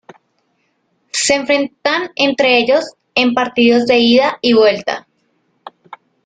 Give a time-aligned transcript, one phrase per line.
[1.11, 5.07] Se enfrentan entre ellos en partidos de ida y vuelta.